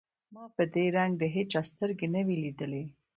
ما 0.33 0.43
په 0.55 0.63
دې 0.73 0.85
رنگ 0.97 1.11
د 1.17 1.23
هېچا 1.35 1.61
سترګې 1.69 2.07
نه 2.13 2.21
وې 2.25 2.35
ليدلې. 2.43 2.83